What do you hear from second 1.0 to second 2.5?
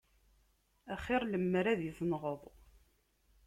xir lemmer ad i-tenɣeḍ.